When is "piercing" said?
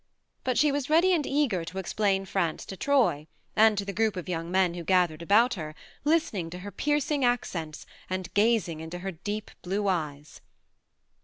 6.71-7.23